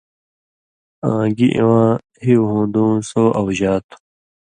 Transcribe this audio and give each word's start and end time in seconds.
آں 1.09 1.25
گی 1.37 1.47
اِواں 1.59 1.91
ہیُو 2.23 2.43
ہُون٘دُوں 2.49 2.93
سو 3.09 3.23
اؤژا 3.39 3.73
تھُو۔ 3.87 3.95